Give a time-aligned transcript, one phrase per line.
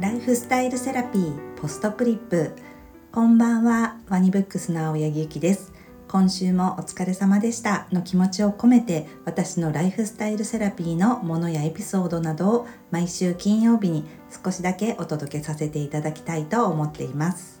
[0.00, 2.52] ライフスタイルセラピーポストクリップ。
[3.12, 5.74] こんばんはワニブックスの青柳ゆきです。
[6.08, 7.86] 今週もお疲れ様でした。
[7.92, 14.06] の気持ちを込めて私のライフスタイルセラピーのものやエピソードなどを毎週金曜日に
[14.42, 17.60] 少しだけお届けさせていただきたいと思っています。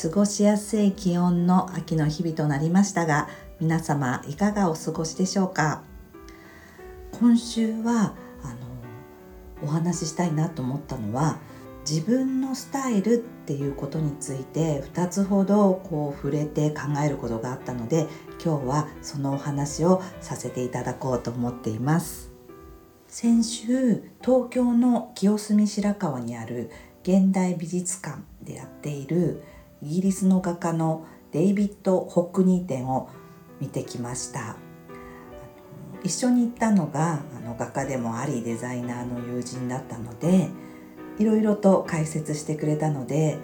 [0.00, 5.82] 過ごしやすい気温の秋の日々となりましたが皆様いかがお過ごしでしょうか？
[7.18, 8.14] 今週は
[9.64, 11.38] お話ししたいなと思ったのは
[11.88, 18.06] 自分のスタイルっていうことについて2つほどこう触れて考えることがあったので
[18.42, 22.32] 今日はそのお話をさせていただこうと思っています。
[23.06, 26.70] 先週東京の清澄白河にある
[27.04, 29.42] 現代美術館でやっている
[29.82, 33.08] イギリスの画家のデイビッド・ホックニー展を
[33.60, 34.63] 見てきました。
[36.04, 40.50] 一緒に行ったのがあの画家でもありデザイナーの友人だったので
[41.18, 43.38] いろいろと解説してくれたので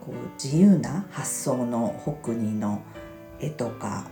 [0.00, 2.82] こう自由な発想の北ニの
[3.40, 4.06] 絵とか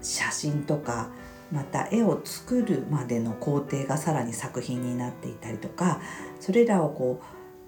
[0.00, 1.10] 写真とか
[1.50, 6.00] また絵を作るまでの工程がさらに作品になっていたりとか
[6.40, 7.20] それらをこ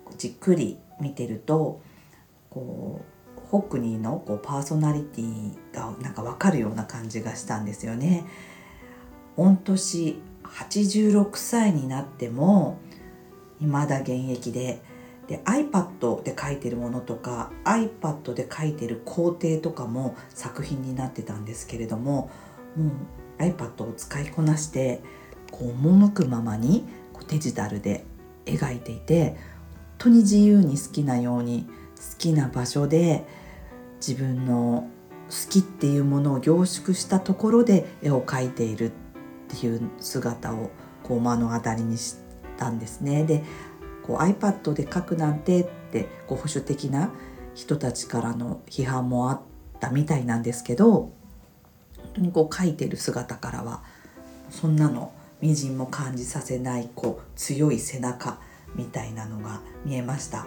[0.08, 1.80] うじっくり見てると
[2.50, 3.00] こ
[3.36, 8.24] うホックニーのこうパーソナリティがなんか分かるような感じがしたんですよね。
[9.40, 12.78] 御年86歳になっても
[13.58, 14.82] 未だ現役で
[15.28, 22.30] で iPad で書いてるものとか iPad で書いてる工程とかも作品になってたんですけれども
[22.76, 22.92] も
[23.38, 25.02] う iPad を使いこなして
[25.50, 28.04] こう赴くままにこうデジタルで
[28.44, 29.36] 描いていて本
[29.98, 33.24] 当に自由に好きなように好きな場所で
[34.06, 34.90] 自分の
[35.30, 38.92] 好きっていうものを凝縮したところで絵を描いている。
[39.09, 39.09] っ
[39.50, 40.70] ていう姿を
[41.02, 42.16] こう目の当たりにし
[42.56, 43.24] たんですね。
[43.24, 43.42] で
[44.06, 47.10] こう iPad で書くなんてってこう保守的な
[47.54, 49.40] 人たちからの批判もあっ
[49.80, 51.12] たみたいなんですけど本
[52.14, 53.82] 当にこう書いてる姿からは
[54.50, 58.38] そんなのみじんも感じさせないこう強い背中
[58.74, 60.40] みたいなのが見えました。
[60.40, 60.46] あ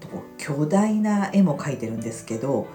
[0.00, 2.66] とこう巨大な絵も描いてるんですけど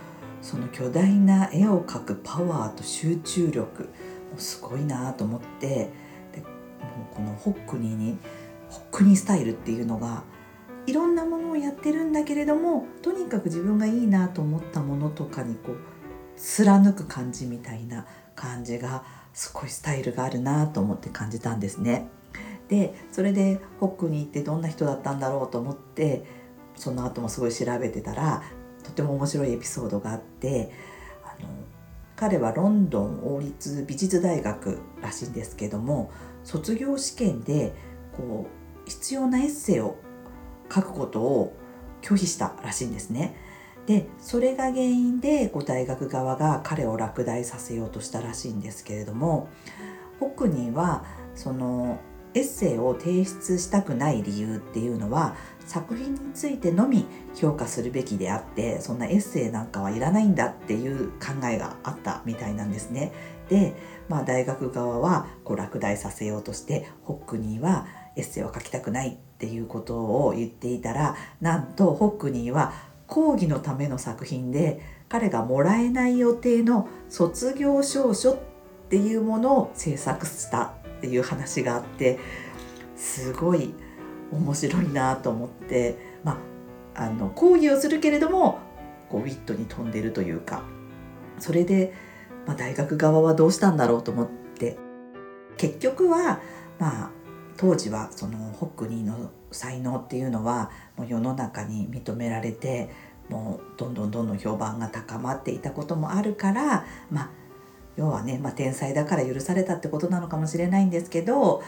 [0.41, 3.89] その巨大な絵を描くパワーと集中力
[4.37, 5.91] すごいなと思って
[6.31, 8.17] でもうこのホックニーに
[8.69, 10.23] ホックニースタイルっていうのが
[10.87, 15.77] いろんなものをやってるんだけれどもとにかく自分がいいなと思ったものとかにこう
[16.37, 19.03] 貫く感じみたいな感じが
[19.33, 22.07] すごいスタイルがあるなと思って感じたんですね。
[22.67, 26.25] でそれでホックニーってどんな人だったんだろうと思って
[26.75, 28.43] その後もすごい調べてたら
[28.83, 30.71] とても面白いエピソードがあって
[31.23, 31.49] あの
[32.15, 36.11] 彼はロンドン王立美術大学らしいんですけども
[36.43, 37.73] 卒業試験で
[38.15, 38.47] こ
[38.85, 39.97] う必要なエッセイを
[40.73, 41.55] 書くことを
[42.01, 43.35] 拒否したらしいんですね。
[43.87, 49.47] でそれが原因でこう大学側が彼を落第させようとしたらしいんですけれども
[50.19, 51.05] ホックニーは
[51.35, 51.99] その
[52.35, 55.35] エッセイを提出したくない理由っていうのは
[55.65, 63.13] 作品についてのみ評価するべきであってそんなエッセイなんかはいらないんだっていう考えがあったみたいなんですね。
[63.49, 63.73] で、
[64.09, 67.87] まあ、大学側はこう落第させようとしてホックニーは
[68.17, 72.73] エッセイを書きたくないっていうことを言っていたらなんとホックニーは
[73.07, 78.37] 講義のための作品で彼がもらえない予定の卒業証書っ
[78.89, 80.73] ていうものを制作した
[81.05, 82.19] っていう話があって
[82.95, 83.75] すごい
[84.31, 86.39] 面白いなと思ってま
[86.95, 88.57] ああの講義をするけれども
[89.09, 90.63] こうウィットに飛んでるというか
[91.37, 91.93] それで、
[92.47, 94.77] まあ、大学側はどうしたんだろうと思って
[95.57, 96.39] 結局は
[96.79, 97.11] まあ
[97.57, 102.89] 当時はそのホックニーの才能っていうのはもう世の中に認められて
[103.29, 107.44] もうどんどんどんどん評判が高まっていたこともあるからまあ
[107.97, 111.61] 要はね、まあ、天才だから許されたってことなのかもしれないんですけど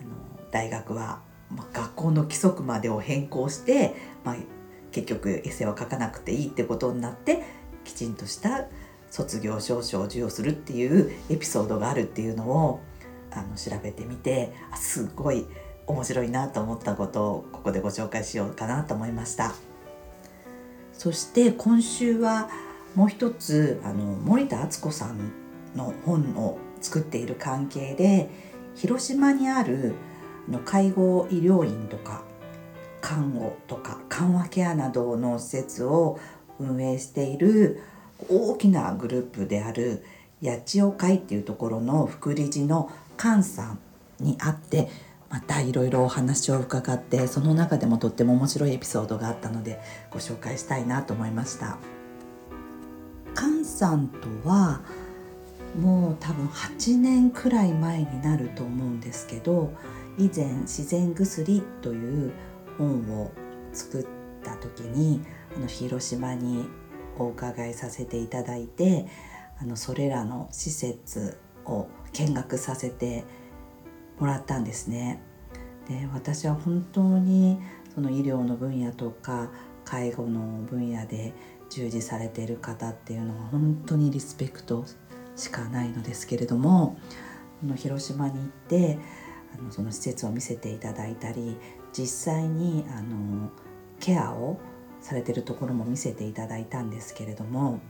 [0.00, 1.20] あの大学は、
[1.50, 3.94] まあ、学校の規則までを変更して、
[4.24, 4.36] まあ、
[4.90, 7.44] 結局エッセイは書かなくていいってことになって
[7.84, 8.66] きちんとした
[9.10, 12.80] 卒業証書を授与するっていうエピソードがあるっていうのを
[13.30, 15.46] あの調べてみてあすごい
[15.86, 19.54] 面白いなと思ったことをここでご紹介しようかなと思いました。
[20.92, 22.50] そして今週は
[22.98, 25.30] もう一つあの森田敦子さん
[25.76, 28.28] の本を作っている関係で
[28.74, 29.94] 広島にある
[30.48, 32.24] の介護医療院とか
[33.00, 36.18] 看護とか緩和ケアなどの施設を
[36.58, 37.80] 運営している
[38.28, 40.04] 大きなグループである
[40.42, 43.78] 八千代会っていうところの副理事の菅さん
[44.18, 44.88] に会って
[45.30, 49.78] またいろいろお話を伺ってその中でもとっても面白いエピソードがあったので
[50.10, 51.78] ご紹介したいなと思いました。
[53.78, 54.80] さんとは
[55.80, 59.72] もう多分8年くらい前になると思うんですけど
[60.18, 62.32] 以前「自然薬」という
[62.76, 63.30] 本を
[63.72, 64.06] 作っ
[64.42, 65.22] た時に
[65.56, 66.68] あの広島に
[67.18, 69.06] お伺いさせていただいて
[69.60, 73.24] あのそれらの施設を見学させて
[74.18, 75.20] もらったんですね。
[75.88, 77.60] で私は本当に
[77.94, 79.50] その医療の分野とか
[79.84, 81.32] 介護の分野で
[81.70, 84.84] 従事されている方っていうのは本当にリスペクト
[85.36, 86.98] しかないのですけれども
[87.64, 88.98] の広島に行って
[89.58, 91.56] あのその施設を見せていただいたり
[91.92, 93.50] 実際にあの
[94.00, 94.58] ケアを
[95.00, 97.80] されてるところも見せていただいたんですけれども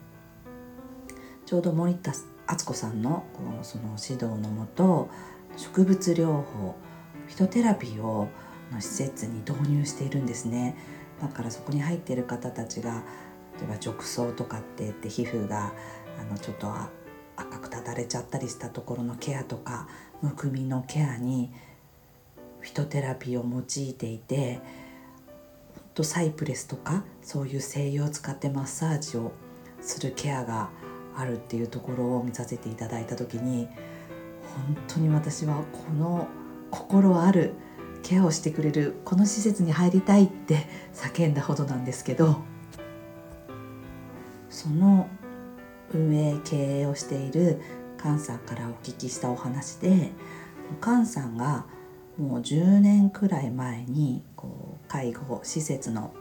[1.47, 2.13] ちょうど森田
[2.47, 3.25] 敦子さんの
[3.63, 5.09] その指導のもと
[5.57, 6.77] 植物療法
[7.27, 8.29] フィトテラピーを
[8.73, 10.77] の施設に導入しているんですね。
[11.21, 13.03] だからそこに入っている方たちが
[13.59, 15.73] 例えば褥瘡とかって言って皮膚が
[16.21, 16.73] あのちょっと
[17.37, 19.89] 赤くただれちゃったりしたところのケアとか
[20.23, 21.53] むくみのケアに
[22.61, 24.61] フィトテラピーを用いていて
[25.95, 29.33] とサイプレスとかそういう精油を使ってマッサージを
[29.81, 30.71] するケアが
[31.17, 33.69] あるっていうところを見させていただいた時に
[34.67, 36.29] 本当に私はこの
[36.71, 37.55] 心ある
[38.03, 42.43] ケアをしてくれるこの施設に入りたいって叫んだほどなんですけど
[44.51, 45.09] その
[45.93, 47.61] 運営経営をしている
[47.99, 50.13] 菅さんからお聞きしたお話で
[50.83, 51.67] 菅さんが
[52.19, 56.13] もう10年くらい前にこう介護施設の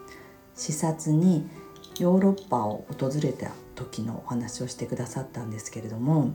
[0.55, 1.47] 視察に
[1.99, 6.33] ヨーロッパを訪れた時のお話をしてくださったんですけれども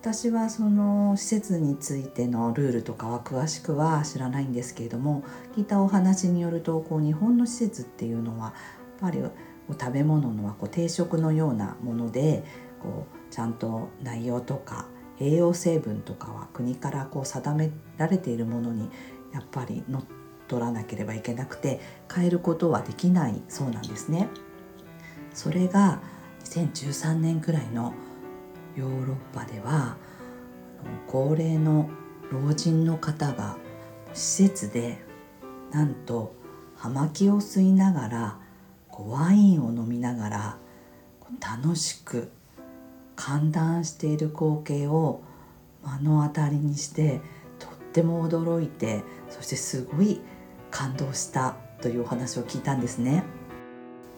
[0.00, 5.22] 私はその施設についてのルールとかは詳しくは知らないんですけれども
[5.54, 8.54] 聞いたお話によるとこう日本の施設っていうのはやっ
[9.00, 9.22] ぱり
[9.78, 12.44] 食べ物のはこう定食のようなもので
[12.80, 14.86] こうちゃんと内容とか
[15.20, 18.90] 栄養成分とかは国からこう定められているものに
[19.32, 20.04] やっぱり乗っ
[20.52, 21.80] 取らなければいけなくて
[22.14, 24.28] 変えることはできないそうなんですね。
[25.32, 26.02] それが
[26.44, 27.94] 2013年くらいの
[28.76, 29.96] ヨーロッパでは
[31.06, 31.88] 高齢の
[32.30, 33.56] 老人の方が
[34.12, 34.98] 施設で
[35.70, 36.34] なんと
[36.76, 38.38] 葉巻を吸いながら
[38.98, 40.56] ワインを飲みながら
[41.40, 42.30] 楽しく
[43.16, 45.22] 歓談している光景を
[45.84, 47.20] 目の当たりにして
[47.58, 50.20] とっても驚いてそしてすごい
[50.70, 53.24] 感動したというお話を聞いたんですね。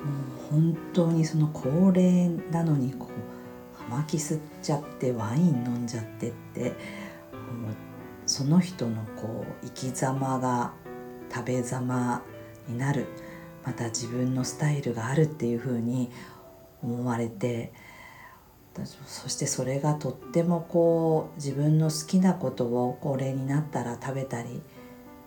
[0.01, 0.11] も
[0.49, 6.75] う本当にその高齢なのにこう葉巻吸っちゃってワイン飲んじゃってって
[8.27, 10.73] その人のこう生き様が
[11.33, 12.23] 食べ様
[12.69, 13.07] になる
[13.65, 16.11] また自分のスタイルがあるっていうふうに
[16.83, 17.73] 思われて
[19.05, 24.63] そしてそれがとってもこう自分の好きなことを高齢になったら食べたり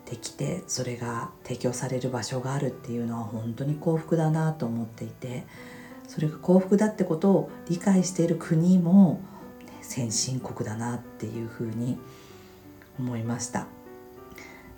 [0.06, 5.46] できてそれが提供される場所があるっていうのは本当に幸福だなと思っていて
[6.08, 9.22] それが幸福だってことを理解している国も
[9.82, 11.98] 先進国だなっていうふうに
[13.00, 13.68] 思いました。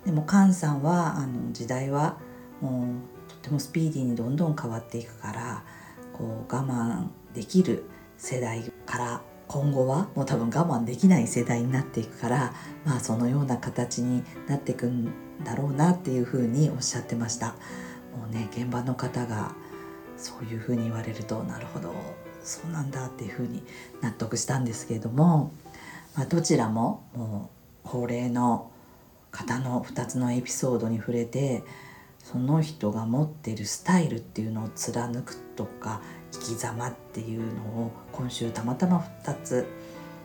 [0.04, 2.18] でも菅さんはあの時代は
[2.60, 2.86] も
[3.16, 5.64] うってもスピーディーにどんどん変わっていくから
[6.12, 7.84] こう我慢できる
[8.18, 12.54] 世代から今後はもう多分我慢できない世代になっていくから
[12.84, 15.10] まあそのような形になっていくん
[15.42, 17.54] だろうなっていうふうにおっしゃってました。
[18.16, 19.54] もうね現場の方が
[20.16, 21.94] そういうふうに言われるとなるほど
[22.42, 23.62] そうなんだっていうふうに
[24.02, 25.52] 納得したんですけれども、
[26.16, 27.50] まあ、どちらもも
[27.84, 28.70] う高齢の
[29.30, 31.62] 方の2つのエピソードに触れて
[32.30, 39.66] その人が持ってるスタイルっていうのを貫くとか生き様っていうのを今週たまたま2つ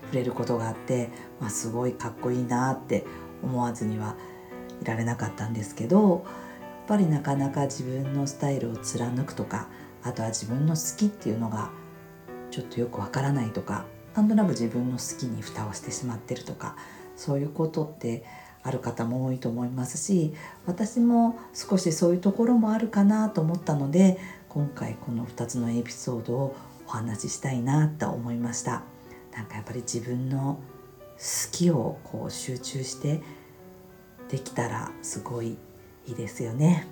[0.04, 1.10] 触れることがあって、
[1.40, 3.06] まあ、すごいかっこいいなって
[3.42, 4.16] 思わずには
[4.84, 6.24] いられなかったんですけど
[6.62, 9.68] やっぱりなかなか自分のスタイルを貫くとか
[10.04, 11.72] あとは自分の好きっていうのが
[12.52, 16.76] ちょっとよくわからないとかなんとなく自分の好きに蓋をしてしまってるとか
[17.16, 18.24] そういうことって
[18.66, 20.34] ある方も多いと思いますし
[20.66, 24.20] 私も少しそういうところもあるかなと思ったので
[24.50, 26.56] 今回この2つのエピソードを
[26.88, 28.84] お話ししたいなと思いました。
[29.36, 30.60] なんかやっぱり自分の
[31.18, 33.22] 好きをこう集中して
[34.30, 35.58] できたらすごい
[36.08, 36.88] いいですよね。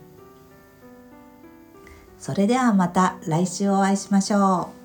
[2.20, 4.83] それではまた来週お会いしましょう。